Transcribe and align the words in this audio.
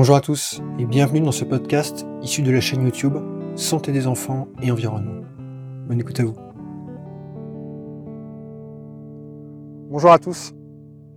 Bonjour 0.00 0.16
à 0.16 0.22
tous 0.22 0.62
et 0.78 0.86
bienvenue 0.86 1.20
dans 1.20 1.30
ce 1.30 1.44
podcast 1.44 2.06
issu 2.22 2.40
de 2.40 2.50
la 2.50 2.62
chaîne 2.62 2.84
YouTube 2.84 3.18
Santé 3.54 3.92
des 3.92 4.06
enfants 4.06 4.48
et 4.62 4.70
environnement. 4.70 5.26
Bonne 5.86 6.00
écoute 6.00 6.18
à 6.20 6.24
vous. 6.24 6.36
Bonjour 9.90 10.10
à 10.10 10.18
tous, 10.18 10.54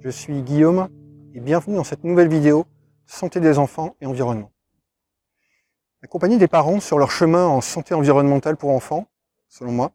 je 0.02 0.10
suis 0.10 0.42
Guillaume 0.42 0.90
et 1.34 1.40
bienvenue 1.40 1.78
dans 1.78 1.86
cette 1.86 2.04
nouvelle 2.04 2.28
vidéo 2.28 2.66
Santé 3.06 3.40
des 3.40 3.58
enfants 3.58 3.96
et 4.02 4.06
environnement. 4.06 4.52
Accompagner 6.02 6.38
des 6.38 6.50
parents 6.50 6.82
sur 6.82 7.00
leur 7.00 7.10
chemin 7.10 7.48
en 7.48 7.62
santé 7.62 7.94
environnementale 7.94 8.58
pour 8.58 8.72
enfants, 8.72 9.08
selon 9.48 9.72
moi, 9.72 9.94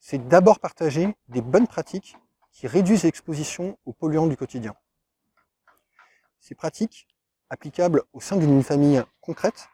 c'est 0.00 0.28
d'abord 0.28 0.60
partager 0.60 1.16
des 1.28 1.40
bonnes 1.40 1.66
pratiques 1.66 2.18
qui 2.52 2.66
réduisent 2.66 3.04
l'exposition 3.04 3.78
aux 3.86 3.94
polluants 3.94 4.26
du 4.26 4.36
quotidien. 4.36 4.74
Ces 6.40 6.54
pratiques, 6.54 7.08
applicables 7.50 8.02
au 8.12 8.20
sein 8.20 8.36
d'une 8.36 8.62
famille 8.62 9.02
concrète, 9.20 9.68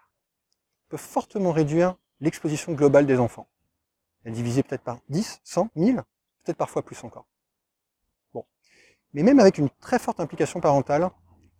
peuvent 0.89 1.01
fortement 1.01 1.53
réduire 1.53 1.97
l'exposition 2.21 2.73
globale 2.73 3.07
des 3.07 3.19
enfants. 3.19 3.49
Elle 4.23 4.33
est 4.33 4.37
divisée 4.37 4.63
peut-être 4.63 4.83
par 4.83 4.99
10, 5.09 5.41
100, 5.45 5.71
1000, 5.77 6.03
peut-être 6.45 6.57
parfois 6.57 6.83
plus 6.83 7.03
encore. 7.05 7.27
Bon. 8.33 8.45
Mais 9.13 9.23
même 9.23 9.41
avec 9.41 9.59
une 9.59 9.71
très 9.71 9.99
forte 9.99 10.21
implication 10.21 10.61
parentale, 10.61 11.11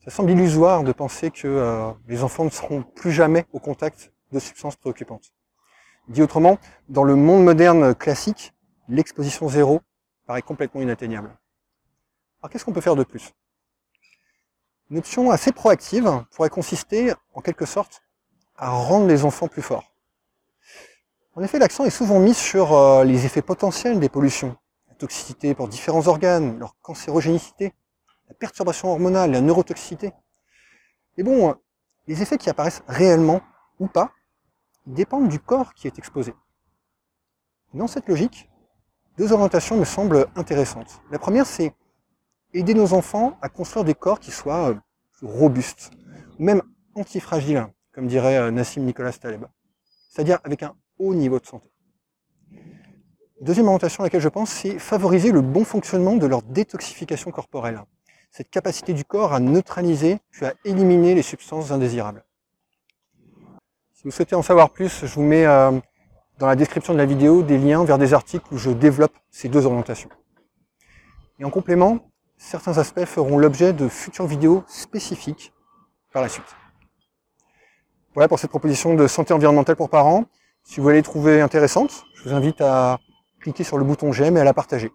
ça 0.05 0.11
semble 0.11 0.31
illusoire 0.31 0.85
de 0.85 0.93
penser 0.93 1.31
que 1.31 1.49
euh, 1.49 1.91
les 2.07 2.23
enfants 2.23 2.45
ne 2.45 2.51
seront 2.51 2.83
plus 2.83 3.13
jamais 3.13 3.47
au 3.53 3.59
contact 3.59 4.13
de 4.33 4.39
substances 4.39 4.77
préoccupantes. 4.77 5.33
Dit 6.09 6.23
autrement, 6.23 6.59
dans 6.89 7.05
le 7.05 7.17
monde 7.17 7.45
moderne 7.45 7.95
classique, 7.95 8.53
l'exposition 8.89 9.49
zéro 9.49 9.81
paraît 10.27 10.43
complètement 10.43 10.83
inatteignable. 10.83 11.39
Alors 12.43 12.51
qu'est-ce 12.51 12.65
qu'on 12.65 12.73
peut 12.73 12.83
faire 12.83 12.97
de 12.97 13.05
plus? 13.05 13.33
Une 14.91 14.99
option 14.99 15.31
assez 15.31 15.53
proactive 15.53 16.25
pourrait 16.31 16.51
consister, 16.51 17.15
en 17.33 17.41
quelque 17.41 17.67
sorte, 17.67 18.03
à 18.57 18.71
rendre 18.71 19.07
les 19.07 19.25
enfants 19.25 19.49
plus 19.49 19.63
forts. 19.63 19.95
En 21.35 21.43
effet, 21.43 21.59
l'accent 21.59 21.85
est 21.85 21.91
souvent 21.91 22.21
mis 22.21 22.35
sur 22.35 22.75
euh, 22.75 23.03
les 23.05 23.27
effets 23.27 23.43
potentiels 23.43 23.99
des 23.99 24.09
pollutions, 24.09 24.57
la 24.89 24.95
toxicité 24.95 25.55
pour 25.55 25.69
différents 25.69 26.07
organes, 26.07 26.59
leur 26.59 26.77
cancérogénicité, 26.81 27.73
la 28.29 28.35
perturbation 28.35 28.91
hormonale, 28.91 29.33
la 29.33 29.41
neurotoxicité. 29.41 30.13
Mais 31.17 31.25
bon, 31.25 31.55
les 32.07 32.23
effets 32.23 32.39
qui 32.39 32.51
apparaissent 32.51 32.83
réellement 32.87 33.41
ou 33.81 33.89
pas 33.89 34.13
dépendent 34.87 35.29
du 35.29 35.41
corps 35.41 35.75
qui 35.75 35.87
est 35.87 35.99
exposé. 35.99 36.35
Dans 37.73 37.89
cette 37.89 38.09
logique, 38.09 38.49
deux 39.19 39.33
orientations 39.33 39.77
me 39.77 39.85
semblent 39.85 40.27
intéressantes. 40.37 41.01
La 41.11 41.19
première, 41.19 41.47
c'est 41.47 41.75
aider 42.55 42.75
nos 42.75 42.95
enfants 42.95 43.37
à 43.43 43.49
construire 43.49 43.85
des 43.85 43.95
corps 43.95 44.21
qui 44.21 44.31
soient 44.31 44.71
euh, 44.71 44.75
robustes, 45.23 45.91
même 46.39 46.63
antifragiles, 46.95 47.67
comme 47.93 48.07
dirait 48.07 48.39
euh, 48.39 48.51
Nassim 48.51 48.83
Nicolas 48.83 49.13
Taleb. 49.13 49.45
C'est-à-dire 50.11 50.39
avec 50.45 50.63
un 50.63 50.75
haut 50.99 51.15
niveau 51.15 51.41
de 51.41 51.47
santé. 51.47 51.69
Deuxième 53.41 53.67
orientation 53.67 54.03
à 54.03 54.07
laquelle 54.07 54.21
je 54.21 54.29
pense, 54.29 54.51
c'est 54.51 54.79
favoriser 54.79 55.33
le 55.33 55.43
bon 55.43 55.65
fonctionnement 55.65 56.17
de 56.17 56.27
leur 56.27 56.43
détoxification 56.43 57.31
corporelle. 57.33 57.83
Cette 58.31 58.49
capacité 58.49 58.95
du 58.95 59.05
corps 59.05 59.35
à 59.35 59.41
neutraliser, 59.41 60.19
puis 60.31 60.47
à 60.47 60.55
éliminer 60.65 61.15
les 61.15 61.23
substances 61.23 61.73
indésirables. 61.73 62.25
Si 63.93 64.05
vous 64.05 64.13
souhaitez 64.13 64.35
en 64.35 64.43
savoir 64.43 64.71
plus, 64.71 65.05
je 65.05 65.15
vous 65.15 65.23
mets 65.23 65.47
euh, 65.47 65.73
dans 66.39 66.47
la 66.47 66.57
description 66.57 66.93
de 66.93 66.99
la 66.99 67.07
vidéo 67.07 67.43
des 67.43 67.59
liens 67.59 67.85
vers 67.85 67.99
des 67.99 68.15
articles 68.15 68.47
où 68.53 68.57
je 68.57 68.71
développe 68.71 69.15
ces 69.31 69.49
deux 69.49 69.67
orientations. 69.67 70.11
Et 71.39 71.45
en 71.45 71.51
complément, 71.51 71.99
certains 72.37 72.79
aspects 72.79 73.05
feront 73.05 73.39
l'objet 73.39 73.73
de 73.73 73.89
futures 73.89 74.27
vidéos 74.27 74.65
spécifiques 74.67 75.53
par 76.13 76.23
la 76.23 76.29
suite. 76.29 76.45
Voilà 78.15 78.29
pour 78.29 78.39
cette 78.39 78.51
proposition 78.51 78.95
de 78.95 79.07
santé 79.07 79.35
environnementale 79.35 79.77
pour 79.77 79.91
parents. 79.91 80.25
Si 80.63 80.81
vous 80.81 80.89
allez 80.89 81.03
trouver 81.03 81.41
intéressante, 81.41 82.05
je 82.15 82.29
vous 82.29 82.35
invite 82.35 82.61
à 82.61 82.99
cliquer 83.41 83.65
sur 83.65 83.77
le 83.77 83.85
bouton 83.85 84.13
j'aime 84.13 84.37
et 84.37 84.41
à 84.41 84.45
la 84.45 84.55
partager. 84.55 84.93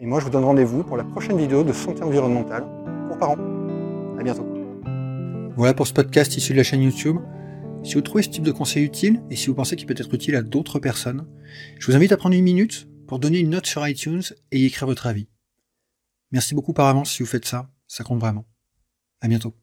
Et 0.00 0.06
moi, 0.06 0.20
je 0.20 0.24
vous 0.24 0.30
donne 0.30 0.44
rendez-vous 0.44 0.84
pour 0.84 0.96
la 0.96 1.02
prochaine 1.02 1.36
vidéo 1.36 1.64
de 1.64 1.72
santé 1.72 2.02
environnementale 2.04 2.64
pour 3.08 3.18
parents. 3.18 3.36
À 4.18 4.22
bientôt. 4.22 4.46
Voilà 5.56 5.74
pour 5.74 5.88
ce 5.88 5.92
podcast 5.92 6.36
issu 6.36 6.52
de 6.52 6.58
la 6.58 6.62
chaîne 6.62 6.82
YouTube. 6.82 7.16
Si 7.82 7.94
vous 7.94 8.02
trouvez 8.02 8.22
ce 8.22 8.28
type 8.28 8.44
de 8.44 8.52
conseil 8.52 8.84
utile 8.84 9.22
et 9.30 9.36
si 9.36 9.48
vous 9.48 9.54
pensez 9.54 9.74
qu'il 9.74 9.86
peut 9.86 9.94
être 9.98 10.14
utile 10.14 10.36
à 10.36 10.42
d'autres 10.42 10.78
personnes, 10.78 11.26
je 11.80 11.86
vous 11.86 11.96
invite 11.96 12.12
à 12.12 12.16
prendre 12.16 12.36
une 12.36 12.44
minute 12.44 12.88
pour 13.08 13.18
donner 13.18 13.40
une 13.40 13.50
note 13.50 13.66
sur 13.66 13.86
iTunes 13.86 14.22
et 14.52 14.60
y 14.60 14.66
écrire 14.66 14.86
votre 14.86 15.06
avis. 15.06 15.26
Merci 16.30 16.54
beaucoup 16.54 16.72
par 16.72 16.86
avance 16.86 17.12
si 17.12 17.22
vous 17.22 17.28
faites 17.28 17.46
ça, 17.46 17.70
ça 17.86 18.04
compte 18.04 18.20
vraiment. 18.20 18.46
À 19.20 19.28
bientôt. 19.28 19.54